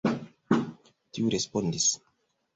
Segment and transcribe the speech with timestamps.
[1.19, 1.87] Tiu respondis.